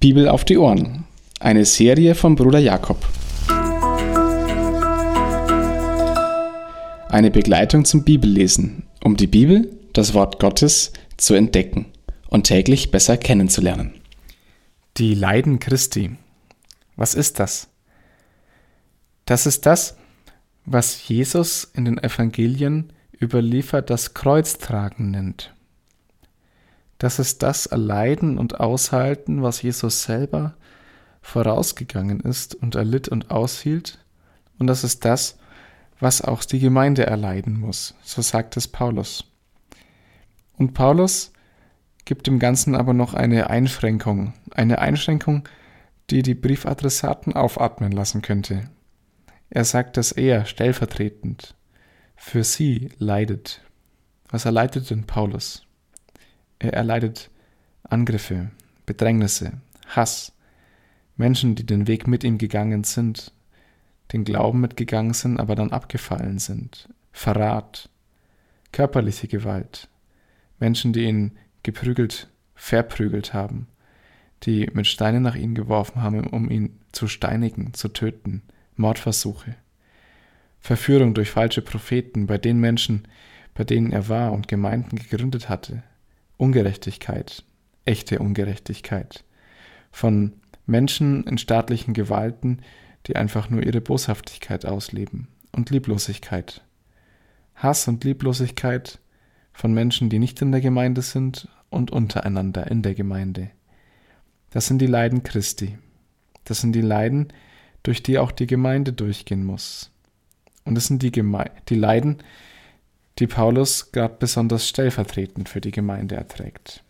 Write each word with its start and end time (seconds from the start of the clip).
Bibel 0.00 0.30
auf 0.30 0.46
die 0.46 0.56
Ohren. 0.56 1.04
Eine 1.40 1.66
Serie 1.66 2.14
von 2.14 2.34
Bruder 2.34 2.58
Jakob. 2.58 3.06
Eine 7.10 7.30
Begleitung 7.30 7.84
zum 7.84 8.02
Bibellesen, 8.02 8.84
um 9.04 9.18
die 9.18 9.26
Bibel, 9.26 9.70
das 9.92 10.14
Wort 10.14 10.38
Gottes, 10.38 10.94
zu 11.18 11.34
entdecken 11.34 11.84
und 12.30 12.44
täglich 12.44 12.90
besser 12.90 13.18
kennenzulernen. 13.18 13.92
Die 14.96 15.12
Leiden 15.12 15.58
Christi. 15.58 16.16
Was 16.96 17.14
ist 17.14 17.38
das? 17.38 17.68
Das 19.26 19.44
ist 19.44 19.66
das, 19.66 19.98
was 20.64 21.08
Jesus 21.08 21.70
in 21.74 21.84
den 21.84 21.98
Evangelien 21.98 22.90
überliefert 23.20 23.90
das 23.90 24.14
Kreuztragen 24.14 25.10
nennt. 25.10 25.52
Das 27.00 27.18
ist 27.18 27.42
das 27.42 27.64
Erleiden 27.64 28.36
und 28.36 28.60
Aushalten, 28.60 29.42
was 29.42 29.62
Jesus 29.62 30.02
selber 30.02 30.54
vorausgegangen 31.22 32.20
ist 32.20 32.54
und 32.54 32.74
erlitt 32.74 33.08
und 33.08 33.30
aushielt. 33.30 34.04
Und 34.58 34.66
das 34.66 34.84
ist 34.84 35.06
das, 35.06 35.38
was 35.98 36.20
auch 36.20 36.44
die 36.44 36.58
Gemeinde 36.58 37.06
erleiden 37.06 37.58
muss. 37.58 37.94
So 38.02 38.20
sagt 38.20 38.58
es 38.58 38.68
Paulus. 38.68 39.24
Und 40.58 40.74
Paulus 40.74 41.32
gibt 42.04 42.26
dem 42.26 42.38
Ganzen 42.38 42.74
aber 42.74 42.92
noch 42.92 43.14
eine 43.14 43.48
Einschränkung. 43.48 44.34
Eine 44.50 44.80
Einschränkung, 44.80 45.48
die 46.10 46.20
die 46.20 46.34
Briefadressaten 46.34 47.32
aufatmen 47.32 47.92
lassen 47.92 48.20
könnte. 48.20 48.68
Er 49.48 49.64
sagt, 49.64 49.96
dass 49.96 50.12
er 50.12 50.44
stellvertretend 50.44 51.54
für 52.14 52.44
sie 52.44 52.90
leidet. 52.98 53.62
Was 54.28 54.44
erleidet 54.44 54.90
denn 54.90 55.06
Paulus? 55.06 55.66
Er 56.60 56.74
erleidet 56.74 57.30
Angriffe, 57.82 58.50
Bedrängnisse, 58.86 59.54
Hass, 59.88 60.32
Menschen, 61.16 61.54
die 61.54 61.66
den 61.66 61.88
Weg 61.88 62.06
mit 62.06 62.22
ihm 62.22 62.38
gegangen 62.38 62.84
sind, 62.84 63.32
den 64.12 64.24
Glauben 64.24 64.60
mitgegangen 64.60 65.14
sind, 65.14 65.40
aber 65.40 65.54
dann 65.54 65.72
abgefallen 65.72 66.38
sind, 66.38 66.88
Verrat, 67.12 67.88
körperliche 68.72 69.26
Gewalt, 69.26 69.88
Menschen, 70.58 70.92
die 70.92 71.04
ihn 71.04 71.32
geprügelt, 71.62 72.28
verprügelt 72.54 73.32
haben, 73.32 73.66
die 74.42 74.70
mit 74.72 74.86
Steinen 74.86 75.22
nach 75.22 75.36
ihm 75.36 75.54
geworfen 75.54 76.02
haben, 76.02 76.26
um 76.26 76.50
ihn 76.50 76.78
zu 76.92 77.08
steinigen, 77.08 77.72
zu 77.72 77.88
töten, 77.88 78.42
Mordversuche, 78.76 79.56
Verführung 80.60 81.14
durch 81.14 81.30
falsche 81.30 81.62
Propheten 81.62 82.26
bei 82.26 82.36
den 82.36 82.60
Menschen, 82.60 83.08
bei 83.54 83.64
denen 83.64 83.92
er 83.92 84.08
war 84.08 84.32
und 84.32 84.46
Gemeinden 84.46 84.96
gegründet 84.96 85.48
hatte, 85.48 85.82
Ungerechtigkeit, 86.40 87.44
echte 87.84 88.18
Ungerechtigkeit, 88.18 89.24
von 89.92 90.32
Menschen 90.66 91.24
in 91.24 91.36
staatlichen 91.36 91.92
Gewalten, 91.94 92.62
die 93.06 93.16
einfach 93.16 93.50
nur 93.50 93.62
ihre 93.62 93.80
Boshaftigkeit 93.80 94.64
ausleben, 94.64 95.28
und 95.52 95.70
Lieblosigkeit. 95.70 96.64
Hass 97.56 97.88
und 97.88 98.04
Lieblosigkeit 98.04 99.00
von 99.52 99.74
Menschen, 99.74 100.08
die 100.08 100.18
nicht 100.18 100.40
in 100.40 100.52
der 100.52 100.62
Gemeinde 100.62 101.02
sind 101.02 101.48
und 101.68 101.90
untereinander 101.90 102.70
in 102.70 102.82
der 102.82 102.94
Gemeinde. 102.94 103.50
Das 104.50 104.66
sind 104.66 104.78
die 104.78 104.86
Leiden 104.86 105.22
Christi. 105.22 105.76
Das 106.44 106.60
sind 106.60 106.72
die 106.72 106.80
Leiden, 106.80 107.28
durch 107.82 108.02
die 108.02 108.18
auch 108.18 108.32
die 108.32 108.46
Gemeinde 108.46 108.92
durchgehen 108.94 109.44
muss. 109.44 109.90
Und 110.64 110.74
das 110.74 110.86
sind 110.86 111.02
die, 111.02 111.12
Geme 111.12 111.50
die 111.68 111.74
Leiden, 111.74 112.18
die 113.20 113.26
Paulus 113.26 113.92
gerade 113.92 114.16
besonders 114.18 114.66
stellvertretend 114.66 115.48
für 115.48 115.60
die 115.60 115.70
Gemeinde 115.70 116.16
erträgt. 116.16 116.82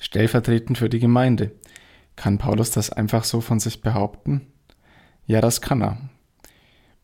Stellvertretend 0.00 0.76
für 0.76 0.88
die 0.88 0.98
Gemeinde. 0.98 1.52
Kann 2.16 2.38
Paulus 2.38 2.72
das 2.72 2.90
einfach 2.90 3.22
so 3.22 3.40
von 3.40 3.60
sich 3.60 3.80
behaupten? 3.80 4.52
Ja, 5.26 5.40
das 5.40 5.60
kann 5.60 5.82
er. 5.82 5.98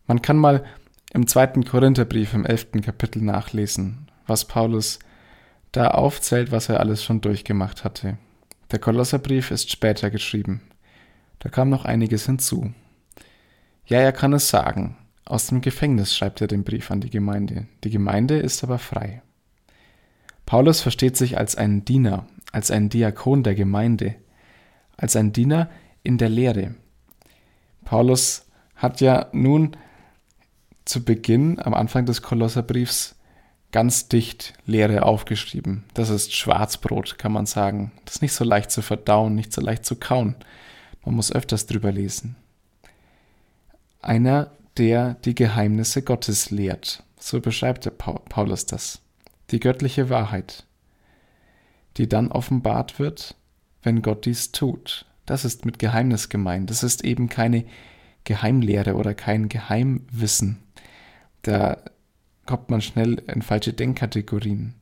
Man 0.07 0.23
kann 0.23 0.37
mal 0.37 0.65
im 1.13 1.29
zweiten 1.29 1.65
Korintherbrief 1.65 2.35
im 2.35 2.45
elften 2.45 2.83
Kapitel 2.83 3.23
nachlesen, 3.23 4.11
was 4.27 4.47
Paulus 4.47 4.99
da 5.71 5.89
aufzählt, 5.89 6.51
was 6.51 6.69
er 6.69 6.81
alles 6.81 7.05
schon 7.05 7.21
durchgemacht 7.21 7.85
hatte. 7.85 8.19
Der 8.73 8.81
Kolosserbrief 8.81 9.53
ist 9.53 9.71
später 9.71 10.11
geschrieben. 10.11 10.63
Da 11.39 11.49
kam 11.49 11.71
noch 11.71 11.85
einiges 11.85 12.27
hinzu. 12.27 12.75
Ja, 13.87 14.01
er 14.01 14.13
kann 14.13 14.33
es 14.33 14.49
sagen, 14.49 14.97
aus 15.25 15.47
dem 15.47 15.61
Gefängnis 15.61 16.17
schreibt 16.17 16.41
er 16.41 16.47
den 16.47 16.65
Brief 16.65 16.91
an 16.91 17.01
die 17.01 17.11
Gemeinde. 17.11 17.67
Die 17.83 17.91
Gemeinde 17.91 18.39
ist 18.39 18.63
aber 18.63 18.79
frei. 18.79 19.23
Paulus 20.47 20.81
versteht 20.81 21.17
sich 21.17 21.39
als 21.39 21.57
ein 21.57 21.85
Diener, 21.85 22.27
als 22.53 22.71
ein 22.71 22.91
Diakon 22.91 23.43
der 23.43 23.55
Gemeinde, 23.55 24.17
als 24.97 25.17
ein 25.17 25.33
Diener 25.33 25.71
in 26.03 26.19
der 26.19 26.29
Lehre. 26.29 26.75
Paulus 27.85 28.47
hat 28.77 29.01
ja 29.01 29.29
nun 29.33 29.77
zu 30.85 31.05
Beginn, 31.05 31.59
am 31.61 31.73
Anfang 31.73 32.05
des 32.05 32.21
Kolosserbriefs, 32.21 33.17
ganz 33.73 34.09
dicht 34.09 34.53
Lehre 34.67 35.03
aufgeschrieben. 35.03 35.85
Das 35.95 36.11
ist 36.11 36.35
Schwarzbrot, 36.35 37.19
kann 37.19 37.33
man 37.33 37.47
sagen. 37.47 37.93
Das 38.05 38.17
ist 38.17 38.23
nicht 38.23 38.35
so 38.35 38.45
leicht 38.45 38.71
zu 38.71 38.83
verdauen, 38.83 39.35
nicht 39.35 39.53
so 39.53 39.61
leicht 39.61 39.85
zu 39.85 39.97
kauen. 39.97 40.37
Man 41.05 41.17
muss 41.17 41.33
öfters 41.33 41.67
drüber 41.67 41.91
lesen. 41.91 42.37
Einer 44.01 44.51
der 44.79 45.15
die 45.15 45.35
Geheimnisse 45.35 46.03
Gottes 46.03 46.51
lehrt. 46.51 47.03
So 47.19 47.41
beschreibt 47.41 47.91
Paulus 47.99 48.67
das. 48.67 49.01
Die 49.51 49.61
göttliche 49.61 50.11
Wahrheit, 50.11 50.65
die 51.97 52.09
dann 52.09 52.33
offenbart 52.33 52.99
wird, 52.99 53.37
wenn 53.83 54.03
Gott 54.03 54.27
dies 54.27 54.53
tut. 54.53 55.07
Das 55.27 55.45
ist 55.45 55.65
mit 55.65 55.79
Geheimnis 55.79 56.29
gemeint. 56.29 56.71
Das 56.71 56.83
ist 56.83 57.05
eben 57.05 57.29
keine 57.29 57.65
Geheimlehre 58.25 58.95
oder 58.95 59.15
kein 59.15 59.49
Geheimwissen. 59.49 60.63
Da 61.43 61.79
kommt 62.47 62.71
man 62.71 62.81
schnell 62.81 63.23
in 63.33 63.43
falsche 63.43 63.73
Denkkategorien. 63.73 64.75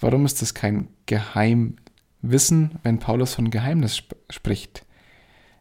Warum 0.00 0.26
ist 0.26 0.42
das 0.42 0.54
kein 0.54 0.88
Geheimwissen, 1.06 2.78
wenn 2.82 2.98
Paulus 2.98 3.34
von 3.34 3.50
Geheimnis 3.50 3.96
sp 4.02 4.14
spricht? 4.30 4.84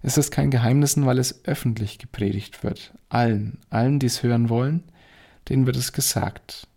Es 0.06 0.18
ist 0.18 0.32
kein 0.32 0.52
Geheimnis, 0.52 0.98
weil 0.98 1.18
es 1.18 1.46
öffentlich 1.46 1.98
gepredigt 1.98 2.64
wird. 2.64 2.94
Allen, 3.08 3.60
allen, 3.70 4.00
die 4.00 4.06
es 4.08 4.22
hören 4.22 4.50
wollen, 4.50 4.84
denen 5.48 5.66
wird 5.66 5.78
es 5.78 5.94
gesagt, 5.94 6.68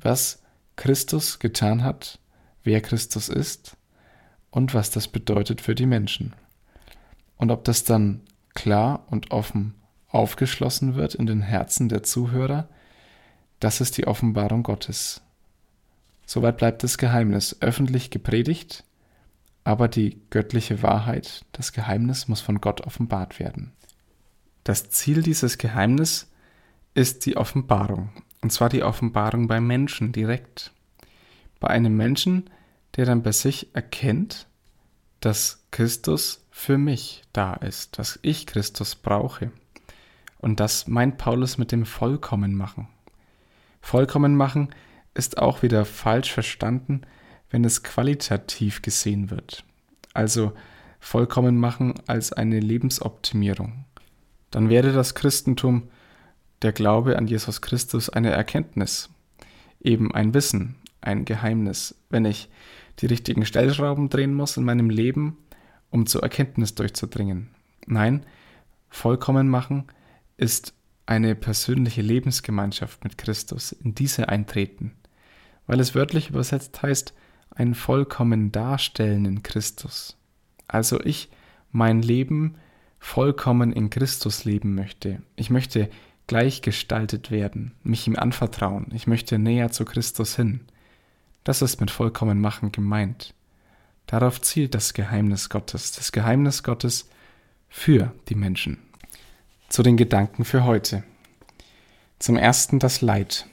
was 0.00 0.42
Christus 0.76 1.40
getan 1.40 1.82
hat, 1.82 2.20
wer 2.62 2.80
Christus 2.80 3.28
ist 3.28 3.76
und 4.50 4.74
was 4.74 4.90
das 4.90 5.08
bedeutet 5.08 5.60
für 5.60 5.74
die 5.74 5.86
Menschen. 5.86 6.34
Und 7.36 7.50
ob 7.50 7.64
das 7.64 7.82
dann 7.82 8.22
klar 8.54 9.04
und 9.08 9.32
offen 9.32 9.74
aufgeschlossen 10.08 10.94
wird 10.94 11.16
in 11.16 11.26
den 11.26 11.42
Herzen 11.42 11.88
der 11.88 12.04
Zuhörer, 12.04 12.68
das 13.58 13.80
ist 13.80 13.98
die 13.98 14.06
Offenbarung 14.06 14.62
Gottes. 14.62 15.20
Soweit 16.26 16.58
bleibt 16.58 16.84
das 16.84 16.96
Geheimnis 16.96 17.56
öffentlich 17.60 18.10
gepredigt, 18.10 18.84
aber 19.66 19.88
die 19.88 20.22
göttliche 20.30 20.80
Wahrheit, 20.84 21.44
das 21.50 21.72
Geheimnis 21.72 22.28
muss 22.28 22.40
von 22.40 22.60
Gott 22.60 22.82
offenbart 22.82 23.40
werden. 23.40 23.72
Das 24.62 24.90
Ziel 24.90 25.22
dieses 25.22 25.58
Geheimnis 25.58 26.30
ist 26.94 27.26
die 27.26 27.36
Offenbarung, 27.36 28.10
und 28.42 28.52
zwar 28.52 28.68
die 28.68 28.84
Offenbarung 28.84 29.48
beim 29.48 29.66
Menschen 29.66 30.12
direkt. 30.12 30.72
Bei 31.58 31.66
einem 31.66 31.96
Menschen, 31.96 32.48
der 32.94 33.06
dann 33.06 33.24
bei 33.24 33.32
sich 33.32 33.74
erkennt, 33.74 34.46
dass 35.18 35.64
Christus 35.72 36.46
für 36.52 36.78
mich 36.78 37.24
da 37.32 37.54
ist, 37.54 37.98
dass 37.98 38.20
ich 38.22 38.46
Christus 38.46 38.94
brauche. 38.94 39.50
Und 40.38 40.60
das 40.60 40.86
meint 40.86 41.18
Paulus 41.18 41.58
mit 41.58 41.72
dem 41.72 41.86
Vollkommen 41.86 42.54
machen. 42.54 42.86
Vollkommen 43.80 44.36
machen 44.36 44.68
ist 45.14 45.38
auch 45.38 45.62
wieder 45.62 45.84
falsch 45.84 46.32
verstanden, 46.32 47.02
wenn 47.50 47.64
es 47.64 47.82
qualitativ 47.82 48.82
gesehen 48.82 49.30
wird. 49.30 49.64
Also 50.12 50.52
vollkommen 51.00 51.58
machen 51.58 51.94
als 52.06 52.32
eine 52.32 52.60
Lebensoptimierung. 52.60 53.84
Dann 54.50 54.68
wäre 54.68 54.92
das 54.92 55.14
Christentum, 55.14 55.88
der 56.62 56.72
Glaube 56.72 57.16
an 57.16 57.26
Jesus 57.26 57.60
Christus, 57.60 58.08
eine 58.08 58.30
Erkenntnis, 58.30 59.10
eben 59.80 60.14
ein 60.14 60.34
Wissen, 60.34 60.76
ein 61.00 61.24
Geheimnis, 61.24 61.94
wenn 62.10 62.24
ich 62.24 62.48
die 62.98 63.06
richtigen 63.06 63.44
Stellschrauben 63.44 64.08
drehen 64.08 64.34
muss 64.34 64.56
in 64.56 64.64
meinem 64.64 64.90
Leben, 64.90 65.36
um 65.90 66.06
zur 66.06 66.22
Erkenntnis 66.22 66.74
durchzudringen. 66.74 67.50
Nein, 67.86 68.24
vollkommen 68.88 69.48
machen 69.48 69.84
ist 70.36 70.74
eine 71.04 71.34
persönliche 71.34 72.02
Lebensgemeinschaft 72.02 73.04
mit 73.04 73.16
Christus, 73.16 73.72
in 73.72 73.94
diese 73.94 74.28
eintreten, 74.28 74.92
weil 75.66 75.78
es 75.78 75.94
wörtlich 75.94 76.30
übersetzt 76.30 76.82
heißt, 76.82 77.14
ein 77.56 77.74
vollkommen 77.74 78.52
Darstellen 78.52 79.24
in 79.24 79.42
Christus. 79.42 80.16
Also 80.68 81.00
ich 81.00 81.30
mein 81.72 82.02
Leben 82.02 82.56
vollkommen 82.98 83.72
in 83.72 83.90
Christus 83.90 84.44
leben 84.44 84.74
möchte. 84.74 85.22
Ich 85.36 85.50
möchte 85.50 85.90
gleichgestaltet 86.26 87.30
werden, 87.30 87.72
mich 87.82 88.06
ihm 88.06 88.16
anvertrauen. 88.16 88.88
Ich 88.92 89.06
möchte 89.06 89.38
näher 89.38 89.70
zu 89.70 89.84
Christus 89.84 90.36
hin. 90.36 90.60
Das 91.44 91.62
ist 91.62 91.80
mit 91.80 91.90
vollkommen 91.90 92.40
machen 92.40 92.72
gemeint. 92.72 93.34
Darauf 94.06 94.40
zielt 94.40 94.74
das 94.74 94.94
Geheimnis 94.94 95.48
Gottes, 95.48 95.92
das 95.92 96.12
Geheimnis 96.12 96.62
Gottes 96.62 97.08
für 97.68 98.12
die 98.28 98.34
Menschen. 98.34 98.78
Zu 99.68 99.82
den 99.82 99.96
Gedanken 99.96 100.44
für 100.44 100.64
heute. 100.64 101.04
Zum 102.18 102.36
ersten 102.36 102.78
das 102.78 103.00
Leid. 103.00 103.46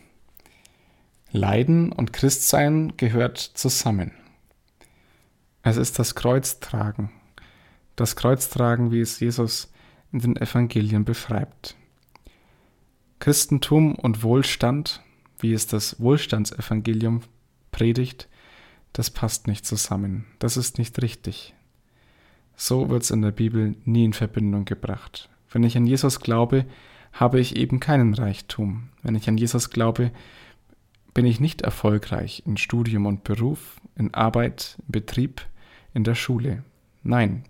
Leiden 1.35 1.91
und 1.91 2.13
Christsein 2.13 2.93
gehört 2.95 3.39
zusammen. 3.39 4.11
Es 5.63 5.77
ist 5.77 5.97
das 5.97 6.13
Kreuztragen. 6.13 7.09
Das 7.95 8.15
Kreuztragen, 8.15 8.91
wie 8.91 9.01
es 9.01 9.19
Jesus 9.19 9.73
in 10.11 10.19
den 10.19 10.35
Evangelien 10.37 11.05
beschreibt. 11.05 11.75
Christentum 13.17 13.95
und 13.95 14.21
Wohlstand, 14.21 15.01
wie 15.39 15.53
es 15.53 15.65
das 15.65 15.99
Wohlstandsevangelium 15.99 17.21
predigt, 17.71 18.29
das 18.91 19.09
passt 19.09 19.47
nicht 19.47 19.65
zusammen. 19.65 20.25
Das 20.37 20.55
ist 20.55 20.77
nicht 20.77 21.01
richtig. 21.01 21.55
So 22.55 22.89
wird 22.89 23.01
es 23.01 23.09
in 23.09 23.23
der 23.23 23.31
Bibel 23.31 23.75
nie 23.85 24.05
in 24.05 24.13
Verbindung 24.13 24.65
gebracht. 24.65 25.29
Wenn 25.49 25.63
ich 25.63 25.77
an 25.77 25.87
Jesus 25.87 26.19
glaube, 26.19 26.65
habe 27.11 27.39
ich 27.39 27.55
eben 27.55 27.79
keinen 27.79 28.13
Reichtum. 28.13 28.89
Wenn 29.01 29.15
ich 29.15 29.27
an 29.27 29.37
Jesus 29.37 29.71
glaube, 29.71 30.11
bin 31.13 31.25
ich 31.25 31.39
nicht 31.39 31.61
erfolgreich 31.61 32.43
in 32.45 32.57
Studium 32.57 33.05
und 33.05 33.23
Beruf, 33.23 33.79
in 33.95 34.13
Arbeit, 34.13 34.77
im 34.79 34.91
Betrieb, 34.91 35.41
in 35.93 36.03
der 36.03 36.15
Schule. 36.15 36.63
Nein, 37.03 37.43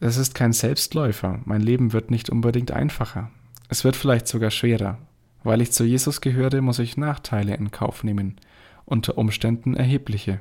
es 0.00 0.16
ist 0.16 0.34
kein 0.34 0.52
Selbstläufer. 0.52 1.40
Mein 1.44 1.62
Leben 1.62 1.92
wird 1.92 2.10
nicht 2.10 2.28
unbedingt 2.28 2.72
einfacher. 2.72 3.30
Es 3.68 3.84
wird 3.84 3.96
vielleicht 3.96 4.28
sogar 4.28 4.50
schwerer. 4.50 4.98
Weil 5.42 5.60
ich 5.60 5.72
zu 5.72 5.84
Jesus 5.84 6.20
gehöre, 6.20 6.60
muss 6.60 6.78
ich 6.78 6.96
Nachteile 6.96 7.54
in 7.54 7.70
Kauf 7.70 8.04
nehmen, 8.04 8.36
unter 8.84 9.16
Umständen 9.18 9.74
erhebliche. 9.74 10.40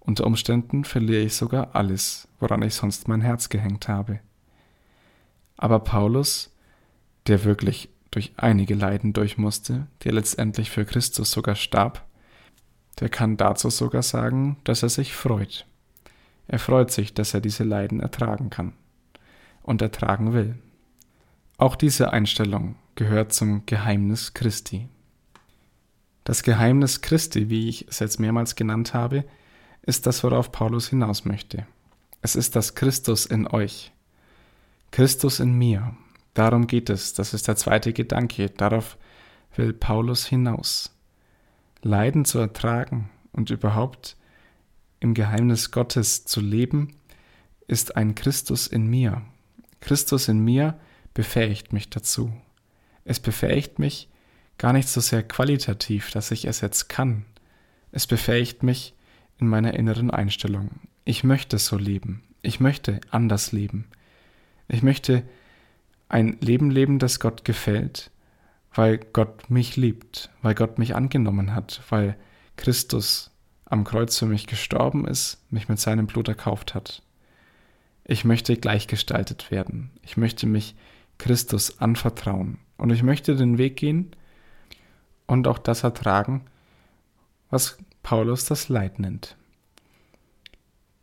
Unter 0.00 0.26
Umständen 0.26 0.84
verliere 0.84 1.22
ich 1.22 1.34
sogar 1.34 1.74
alles, 1.74 2.28
woran 2.40 2.62
ich 2.62 2.74
sonst 2.74 3.06
mein 3.06 3.20
Herz 3.20 3.48
gehängt 3.48 3.88
habe. 3.88 4.20
Aber 5.56 5.80
Paulus, 5.80 6.54
der 7.26 7.44
wirklich 7.44 7.90
durch 8.10 8.32
einige 8.36 8.74
Leiden 8.74 9.12
durch 9.12 9.38
musste, 9.38 9.86
der 10.04 10.12
letztendlich 10.12 10.70
für 10.70 10.84
Christus 10.84 11.30
sogar 11.30 11.54
starb, 11.54 12.04
der 12.98 13.08
kann 13.08 13.36
dazu 13.36 13.70
sogar 13.70 14.02
sagen, 14.02 14.56
dass 14.64 14.82
er 14.82 14.88
sich 14.88 15.14
freut. 15.14 15.66
Er 16.48 16.58
freut 16.58 16.90
sich, 16.90 17.14
dass 17.14 17.34
er 17.34 17.40
diese 17.40 17.64
Leiden 17.64 18.00
ertragen 18.00 18.50
kann 18.50 18.72
und 19.62 19.82
ertragen 19.82 20.32
will. 20.32 20.56
Auch 21.56 21.76
diese 21.76 22.12
Einstellung 22.12 22.74
gehört 22.94 23.32
zum 23.32 23.64
Geheimnis 23.66 24.34
Christi. 24.34 24.88
Das 26.24 26.42
Geheimnis 26.42 27.00
Christi, 27.00 27.50
wie 27.50 27.68
ich 27.68 27.86
es 27.88 27.98
jetzt 28.00 28.18
mehrmals 28.18 28.56
genannt 28.56 28.94
habe, 28.94 29.24
ist 29.82 30.06
das, 30.06 30.22
worauf 30.24 30.52
Paulus 30.52 30.88
hinaus 30.88 31.24
möchte. 31.24 31.66
Es 32.22 32.36
ist 32.36 32.56
das 32.56 32.74
Christus 32.74 33.26
in 33.26 33.46
euch. 33.46 33.92
Christus 34.90 35.40
in 35.40 35.52
mir. 35.52 35.96
Darum 36.34 36.66
geht 36.66 36.90
es. 36.90 37.12
Das 37.14 37.34
ist 37.34 37.48
der 37.48 37.56
zweite 37.56 37.92
Gedanke. 37.92 38.50
Darauf 38.50 38.96
will 39.56 39.72
Paulus 39.72 40.26
hinaus. 40.26 40.94
Leiden 41.82 42.24
zu 42.24 42.38
ertragen 42.38 43.10
und 43.32 43.50
überhaupt 43.50 44.16
im 45.00 45.14
Geheimnis 45.14 45.70
Gottes 45.70 46.26
zu 46.26 46.40
leben, 46.40 46.94
ist 47.66 47.96
ein 47.96 48.14
Christus 48.14 48.66
in 48.66 48.86
mir. 48.86 49.22
Christus 49.80 50.28
in 50.28 50.40
mir 50.40 50.78
befähigt 51.14 51.72
mich 51.72 51.88
dazu. 51.88 52.32
Es 53.04 53.18
befähigt 53.18 53.78
mich 53.78 54.08
gar 54.58 54.72
nicht 54.74 54.88
so 54.88 55.00
sehr 55.00 55.22
qualitativ, 55.22 56.10
dass 56.10 56.30
ich 56.30 56.44
es 56.44 56.60
jetzt 56.60 56.88
kann. 56.88 57.24
Es 57.92 58.06
befähigt 58.06 58.62
mich 58.62 58.94
in 59.38 59.48
meiner 59.48 59.74
inneren 59.74 60.10
Einstellung. 60.10 60.70
Ich 61.04 61.24
möchte 61.24 61.58
so 61.58 61.78
leben. 61.78 62.22
Ich 62.42 62.60
möchte 62.60 63.00
anders 63.10 63.52
leben. 63.52 63.86
Ich 64.68 64.82
möchte 64.82 65.22
ein 66.10 66.36
Leben 66.40 66.70
leben, 66.70 66.98
das 66.98 67.20
Gott 67.20 67.44
gefällt, 67.44 68.10
weil 68.74 68.98
Gott 68.98 69.48
mich 69.48 69.76
liebt, 69.76 70.30
weil 70.42 70.54
Gott 70.54 70.78
mich 70.78 70.94
angenommen 70.94 71.54
hat, 71.54 71.80
weil 71.88 72.16
Christus 72.56 73.30
am 73.64 73.84
Kreuz 73.84 74.18
für 74.18 74.26
mich 74.26 74.46
gestorben 74.48 75.06
ist, 75.06 75.38
mich 75.50 75.68
mit 75.68 75.78
seinem 75.78 76.08
Blut 76.08 76.28
erkauft 76.28 76.74
hat. 76.74 77.02
Ich 78.04 78.24
möchte 78.24 78.56
gleichgestaltet 78.56 79.52
werden. 79.52 79.90
Ich 80.02 80.16
möchte 80.16 80.46
mich 80.46 80.74
Christus 81.18 81.80
anvertrauen. 81.80 82.58
Und 82.76 82.90
ich 82.90 83.04
möchte 83.04 83.36
den 83.36 83.56
Weg 83.56 83.76
gehen 83.76 84.10
und 85.26 85.46
auch 85.46 85.58
das 85.58 85.84
ertragen, 85.84 86.42
was 87.50 87.78
Paulus 88.02 88.46
das 88.46 88.68
Leid 88.68 88.98
nennt. 88.98 89.36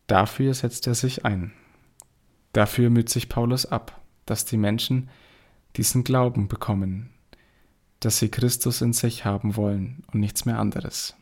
Dafür 0.07 0.53
setzt 0.53 0.87
er 0.87 0.95
sich 0.95 1.23
ein. 1.23 1.53
Dafür 2.51 2.89
müht 2.89 3.09
sich 3.09 3.29
Paulus 3.29 3.65
ab, 3.65 4.01
dass 4.27 4.45
die 4.45 4.57
Menschen 4.57 5.09
diesen 5.75 6.03
Glauben 6.03 6.47
bekommen, 6.47 7.09
dass 7.99 8.19
sie 8.19 8.29
Christus 8.29 8.81
in 8.81 8.93
sich 8.93 9.25
haben 9.25 9.55
wollen 9.55 10.03
und 10.13 10.19
nichts 10.19 10.45
mehr 10.45 10.59
anderes. 10.59 11.15